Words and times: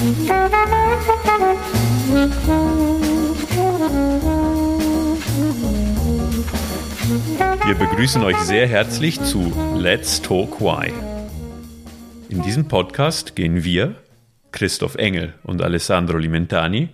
Wir 0.00 0.06
begrüßen 7.74 8.22
euch 8.22 8.36
sehr 8.36 8.68
herzlich 8.68 9.20
zu 9.20 9.52
Let's 9.74 10.22
Talk 10.22 10.60
Why. 10.60 10.92
In 12.28 12.42
diesem 12.42 12.68
Podcast 12.68 13.34
gehen 13.34 13.64
wir, 13.64 13.96
Christoph 14.52 14.94
Engel 14.94 15.34
und 15.42 15.62
Alessandro 15.62 16.16
Limentani, 16.16 16.90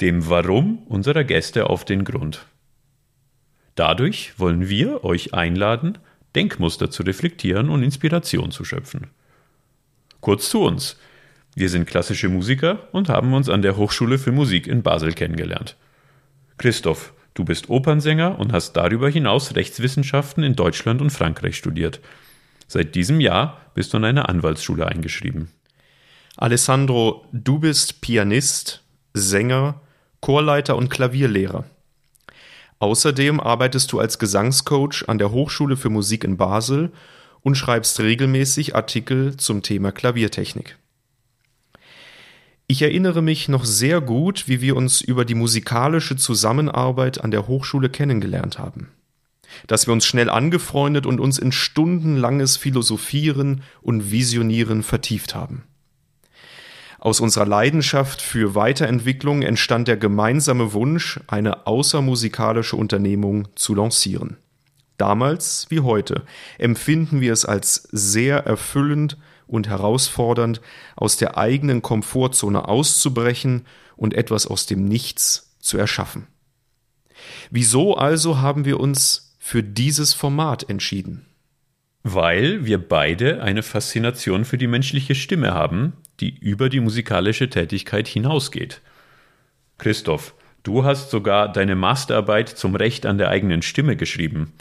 dem 0.00 0.28
Warum 0.28 0.78
unserer 0.88 1.22
Gäste 1.22 1.70
auf 1.70 1.84
den 1.84 2.02
Grund. 2.02 2.44
Dadurch 3.76 4.36
wollen 4.40 4.68
wir 4.68 5.04
euch 5.04 5.32
einladen, 5.32 5.98
Denkmuster 6.34 6.90
zu 6.90 7.04
reflektieren 7.04 7.68
und 7.68 7.84
Inspiration 7.84 8.50
zu 8.50 8.64
schöpfen. 8.64 9.10
Kurz 10.20 10.50
zu 10.50 10.62
uns. 10.62 10.96
Wir 11.54 11.68
sind 11.68 11.86
klassische 11.86 12.28
Musiker 12.28 12.88
und 12.92 13.08
haben 13.08 13.34
uns 13.34 13.48
an 13.50 13.62
der 13.62 13.76
Hochschule 13.76 14.18
für 14.18 14.32
Musik 14.32 14.66
in 14.66 14.82
Basel 14.82 15.12
kennengelernt. 15.12 15.76
Christoph, 16.56 17.12
du 17.34 17.44
bist 17.44 17.68
Opernsänger 17.68 18.38
und 18.38 18.52
hast 18.52 18.72
darüber 18.72 19.10
hinaus 19.10 19.54
Rechtswissenschaften 19.54 20.44
in 20.44 20.56
Deutschland 20.56 21.02
und 21.02 21.10
Frankreich 21.10 21.56
studiert. 21.56 22.00
Seit 22.68 22.94
diesem 22.94 23.20
Jahr 23.20 23.60
bist 23.74 23.92
du 23.92 23.98
an 23.98 24.04
einer 24.04 24.30
Anwaltsschule 24.30 24.86
eingeschrieben. 24.86 25.50
Alessandro, 26.36 27.26
du 27.32 27.58
bist 27.58 28.00
Pianist, 28.00 28.82
Sänger, 29.12 29.80
Chorleiter 30.20 30.76
und 30.76 30.88
Klavierlehrer. 30.88 31.64
Außerdem 32.78 33.40
arbeitest 33.40 33.92
du 33.92 34.00
als 34.00 34.18
Gesangscoach 34.18 35.04
an 35.06 35.18
der 35.18 35.32
Hochschule 35.32 35.76
für 35.76 35.90
Musik 35.90 36.24
in 36.24 36.38
Basel 36.38 36.90
und 37.42 37.56
schreibst 37.56 38.00
regelmäßig 38.00 38.74
Artikel 38.74 39.36
zum 39.36 39.62
Thema 39.62 39.92
Klaviertechnik. 39.92 40.78
Ich 42.72 42.80
erinnere 42.80 43.20
mich 43.20 43.50
noch 43.50 43.66
sehr 43.66 44.00
gut, 44.00 44.48
wie 44.48 44.62
wir 44.62 44.76
uns 44.76 45.02
über 45.02 45.26
die 45.26 45.34
musikalische 45.34 46.16
Zusammenarbeit 46.16 47.22
an 47.22 47.30
der 47.30 47.46
Hochschule 47.46 47.90
kennengelernt 47.90 48.58
haben. 48.58 48.88
Dass 49.66 49.86
wir 49.86 49.92
uns 49.92 50.06
schnell 50.06 50.30
angefreundet 50.30 51.04
und 51.04 51.20
uns 51.20 51.38
in 51.38 51.52
stundenlanges 51.52 52.56
Philosophieren 52.56 53.62
und 53.82 54.10
Visionieren 54.10 54.82
vertieft 54.82 55.34
haben. 55.34 55.64
Aus 56.98 57.20
unserer 57.20 57.44
Leidenschaft 57.44 58.22
für 58.22 58.54
Weiterentwicklung 58.54 59.42
entstand 59.42 59.86
der 59.86 59.98
gemeinsame 59.98 60.72
Wunsch, 60.72 61.20
eine 61.26 61.66
außermusikalische 61.66 62.76
Unternehmung 62.76 63.48
zu 63.54 63.74
lancieren. 63.74 64.38
Damals 65.02 65.66
wie 65.68 65.80
heute 65.80 66.22
empfinden 66.58 67.20
wir 67.20 67.32
es 67.32 67.44
als 67.44 67.88
sehr 67.90 68.46
erfüllend 68.46 69.16
und 69.48 69.68
herausfordernd, 69.68 70.60
aus 70.94 71.16
der 71.16 71.36
eigenen 71.36 71.82
Komfortzone 71.82 72.68
auszubrechen 72.68 73.66
und 73.96 74.14
etwas 74.14 74.46
aus 74.46 74.66
dem 74.66 74.84
Nichts 74.84 75.56
zu 75.58 75.76
erschaffen. 75.76 76.28
Wieso 77.50 77.96
also 77.96 78.38
haben 78.38 78.64
wir 78.64 78.78
uns 78.78 79.34
für 79.40 79.64
dieses 79.64 80.14
Format 80.14 80.70
entschieden? 80.70 81.26
Weil 82.04 82.64
wir 82.64 82.78
beide 82.78 83.42
eine 83.42 83.64
Faszination 83.64 84.44
für 84.44 84.56
die 84.56 84.68
menschliche 84.68 85.16
Stimme 85.16 85.52
haben, 85.52 85.94
die 86.20 86.32
über 86.38 86.68
die 86.68 86.78
musikalische 86.78 87.50
Tätigkeit 87.50 88.06
hinausgeht. 88.06 88.82
Christoph, 89.78 90.36
du 90.62 90.84
hast 90.84 91.10
sogar 91.10 91.50
deine 91.50 91.74
Masterarbeit 91.74 92.48
zum 92.48 92.76
Recht 92.76 93.04
an 93.04 93.18
der 93.18 93.30
eigenen 93.30 93.62
Stimme 93.62 93.96
geschrieben. 93.96 94.52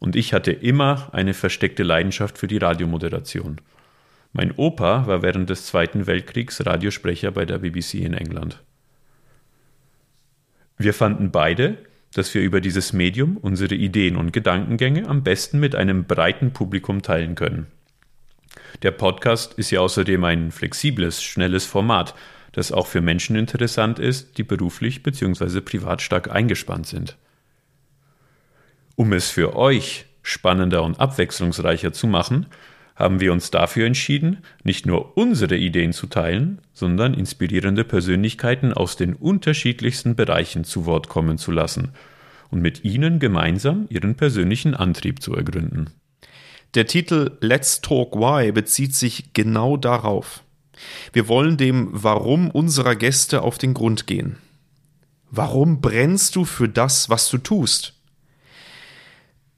Und 0.00 0.16
ich 0.16 0.32
hatte 0.32 0.52
immer 0.52 1.08
eine 1.12 1.34
versteckte 1.34 1.82
Leidenschaft 1.82 2.38
für 2.38 2.46
die 2.46 2.58
Radiomoderation. 2.58 3.60
Mein 4.32 4.52
Opa 4.52 5.06
war 5.06 5.22
während 5.22 5.50
des 5.50 5.66
Zweiten 5.66 6.06
Weltkriegs 6.06 6.64
Radiosprecher 6.64 7.30
bei 7.30 7.44
der 7.44 7.58
BBC 7.58 7.94
in 7.94 8.14
England. 8.14 8.62
Wir 10.76 10.94
fanden 10.94 11.30
beide, 11.30 11.78
dass 12.14 12.32
wir 12.34 12.42
über 12.42 12.60
dieses 12.60 12.92
Medium 12.92 13.36
unsere 13.36 13.74
Ideen 13.74 14.16
und 14.16 14.32
Gedankengänge 14.32 15.08
am 15.08 15.24
besten 15.24 15.58
mit 15.58 15.74
einem 15.74 16.04
breiten 16.04 16.52
Publikum 16.52 17.02
teilen 17.02 17.34
können. 17.34 17.66
Der 18.82 18.92
Podcast 18.92 19.54
ist 19.54 19.70
ja 19.70 19.80
außerdem 19.80 20.22
ein 20.24 20.52
flexibles, 20.52 21.22
schnelles 21.22 21.66
Format, 21.66 22.14
das 22.52 22.70
auch 22.72 22.86
für 22.86 23.00
Menschen 23.00 23.36
interessant 23.36 23.98
ist, 23.98 24.38
die 24.38 24.42
beruflich 24.42 25.02
bzw. 25.02 25.60
privat 25.60 26.00
stark 26.02 26.30
eingespannt 26.30 26.86
sind. 26.86 27.16
Um 28.98 29.12
es 29.12 29.30
für 29.30 29.54
euch 29.54 30.06
spannender 30.22 30.82
und 30.82 30.98
abwechslungsreicher 30.98 31.92
zu 31.92 32.08
machen, 32.08 32.46
haben 32.96 33.20
wir 33.20 33.32
uns 33.32 33.52
dafür 33.52 33.86
entschieden, 33.86 34.38
nicht 34.64 34.86
nur 34.86 35.16
unsere 35.16 35.56
Ideen 35.56 35.92
zu 35.92 36.08
teilen, 36.08 36.60
sondern 36.72 37.14
inspirierende 37.14 37.84
Persönlichkeiten 37.84 38.72
aus 38.72 38.96
den 38.96 39.14
unterschiedlichsten 39.14 40.16
Bereichen 40.16 40.64
zu 40.64 40.84
Wort 40.84 41.08
kommen 41.08 41.38
zu 41.38 41.52
lassen 41.52 41.90
und 42.50 42.60
mit 42.60 42.82
ihnen 42.84 43.20
gemeinsam 43.20 43.86
ihren 43.88 44.16
persönlichen 44.16 44.74
Antrieb 44.74 45.22
zu 45.22 45.32
ergründen. 45.32 45.90
Der 46.74 46.88
Titel 46.88 47.38
Let's 47.40 47.80
Talk 47.80 48.16
Why 48.16 48.50
bezieht 48.50 48.96
sich 48.96 49.32
genau 49.32 49.76
darauf. 49.76 50.42
Wir 51.12 51.28
wollen 51.28 51.56
dem 51.56 51.88
Warum 51.92 52.50
unserer 52.50 52.96
Gäste 52.96 53.42
auf 53.42 53.58
den 53.58 53.74
Grund 53.74 54.08
gehen. 54.08 54.38
Warum 55.30 55.80
brennst 55.80 56.34
du 56.34 56.44
für 56.44 56.68
das, 56.68 57.08
was 57.08 57.28
du 57.28 57.38
tust? 57.38 57.94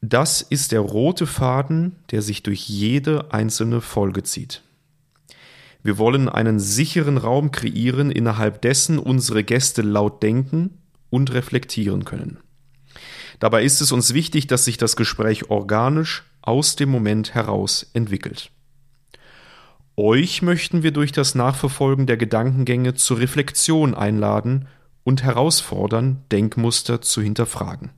Das 0.02 0.40
ist 0.40 0.72
der 0.72 0.80
rote 0.80 1.26
Faden, 1.26 1.96
der 2.10 2.22
sich 2.22 2.42
durch 2.42 2.68
jede 2.68 3.32
einzelne 3.34 3.82
Folge 3.82 4.22
zieht. 4.22 4.62
Wir 5.82 5.98
wollen 5.98 6.28
einen 6.28 6.58
sicheren 6.58 7.18
Raum 7.18 7.50
kreieren, 7.50 8.10
innerhalb 8.10 8.62
dessen 8.62 8.98
unsere 8.98 9.44
Gäste 9.44 9.82
laut 9.82 10.22
denken 10.22 10.78
und 11.10 11.32
reflektieren 11.32 12.04
können. 12.04 12.38
Dabei 13.40 13.62
ist 13.62 13.80
es 13.80 13.92
uns 13.92 14.14
wichtig, 14.14 14.46
dass 14.46 14.64
sich 14.64 14.78
das 14.78 14.96
Gespräch 14.96 15.50
organisch 15.50 16.24
aus 16.42 16.76
dem 16.76 16.90
Moment 16.90 17.34
heraus 17.34 17.90
entwickelt. 17.92 18.50
Euch 19.96 20.40
möchten 20.40 20.82
wir 20.82 20.92
durch 20.92 21.12
das 21.12 21.34
Nachverfolgen 21.34 22.06
der 22.06 22.16
Gedankengänge 22.16 22.94
zur 22.94 23.18
Reflexion 23.18 23.94
einladen 23.94 24.66
und 25.04 25.22
herausfordern, 25.22 26.24
Denkmuster 26.32 27.02
zu 27.02 27.20
hinterfragen. 27.20 27.90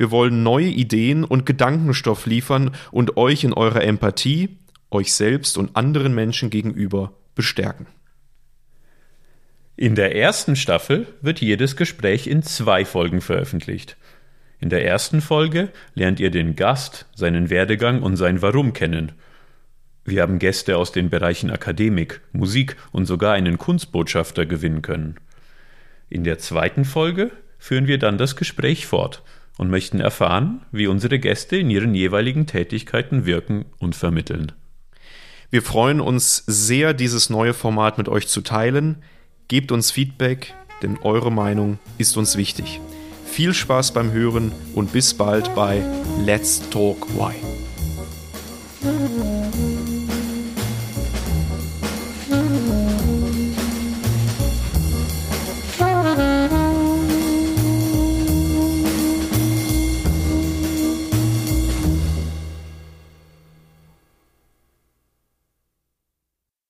Wir 0.00 0.10
wollen 0.10 0.42
neue 0.42 0.68
Ideen 0.68 1.24
und 1.24 1.44
Gedankenstoff 1.44 2.24
liefern 2.24 2.70
und 2.90 3.18
euch 3.18 3.44
in 3.44 3.52
eurer 3.52 3.82
Empathie, 3.82 4.56
euch 4.90 5.12
selbst 5.12 5.58
und 5.58 5.76
anderen 5.76 6.14
Menschen 6.14 6.48
gegenüber 6.48 7.12
bestärken. 7.34 7.86
In 9.76 9.96
der 9.96 10.16
ersten 10.16 10.56
Staffel 10.56 11.06
wird 11.20 11.42
jedes 11.42 11.76
Gespräch 11.76 12.28
in 12.28 12.42
zwei 12.42 12.86
Folgen 12.86 13.20
veröffentlicht. 13.20 13.98
In 14.58 14.70
der 14.70 14.86
ersten 14.86 15.20
Folge 15.20 15.68
lernt 15.94 16.18
ihr 16.18 16.30
den 16.30 16.56
Gast, 16.56 17.04
seinen 17.14 17.50
Werdegang 17.50 18.00
und 18.00 18.16
sein 18.16 18.40
Warum 18.40 18.72
kennen. 18.72 19.12
Wir 20.06 20.22
haben 20.22 20.38
Gäste 20.38 20.78
aus 20.78 20.92
den 20.92 21.10
Bereichen 21.10 21.50
Akademik, 21.50 22.22
Musik 22.32 22.76
und 22.90 23.04
sogar 23.04 23.34
einen 23.34 23.58
Kunstbotschafter 23.58 24.46
gewinnen 24.46 24.80
können. 24.80 25.16
In 26.08 26.24
der 26.24 26.38
zweiten 26.38 26.86
Folge 26.86 27.32
führen 27.58 27.86
wir 27.86 27.98
dann 27.98 28.16
das 28.16 28.34
Gespräch 28.34 28.86
fort 28.86 29.22
und 29.60 29.68
möchten 29.68 30.00
erfahren, 30.00 30.62
wie 30.72 30.86
unsere 30.86 31.18
Gäste 31.18 31.58
in 31.58 31.68
ihren 31.68 31.94
jeweiligen 31.94 32.46
Tätigkeiten 32.46 33.26
wirken 33.26 33.66
und 33.78 33.94
vermitteln. 33.94 34.52
Wir 35.50 35.60
freuen 35.60 36.00
uns 36.00 36.42
sehr, 36.46 36.94
dieses 36.94 37.28
neue 37.28 37.52
Format 37.52 37.98
mit 37.98 38.08
euch 38.08 38.26
zu 38.26 38.40
teilen. 38.40 39.02
Gebt 39.48 39.70
uns 39.70 39.90
Feedback, 39.90 40.54
denn 40.82 40.96
eure 41.02 41.30
Meinung 41.30 41.78
ist 41.98 42.16
uns 42.16 42.38
wichtig. 42.38 42.80
Viel 43.26 43.52
Spaß 43.52 43.92
beim 43.92 44.12
Hören 44.12 44.50
und 44.74 44.94
bis 44.94 45.12
bald 45.12 45.54
bei 45.54 45.82
Let's 46.24 46.62
Talk 46.70 47.06
Why. 47.14 47.49